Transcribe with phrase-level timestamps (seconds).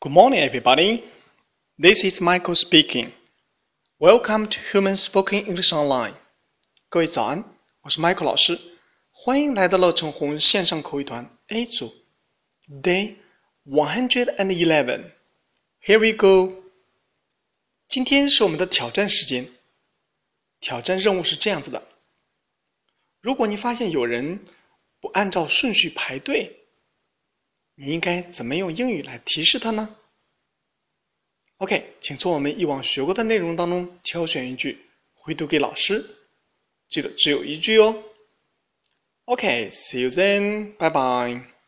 [0.00, 1.02] Good morning, everybody.
[1.78, 3.12] This is Michael speaking.
[3.98, 6.14] Welcome to Human Spoken English Online.
[6.88, 7.44] 各位早安，
[7.82, 8.58] 我是 Michael 老师，
[9.10, 11.94] 欢迎来到乐成红线上口语团 A 组，
[12.82, 13.16] Day
[13.64, 15.10] one hundred and eleven.
[15.82, 16.62] Here we go.
[17.88, 19.48] 今天是我们的挑战时间。
[20.60, 21.86] 挑战任务是这样子的：
[23.20, 24.44] 如果你发现有人
[25.00, 26.59] 不按照顺序排队，
[27.75, 29.95] 你应该怎么用英语来提示他呢
[31.57, 36.17] ？OK，请从我们以往学过的内容当中挑选一句回读给老师，
[36.87, 38.03] 记得只有一句哦。
[39.25, 41.60] OK，see you then，拜拜。